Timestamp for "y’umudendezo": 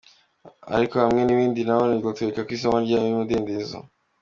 3.09-3.77